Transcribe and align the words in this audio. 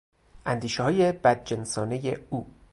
اندیشههای 0.45 1.11
بدجنسانهی 1.11 2.09
او 2.29 2.47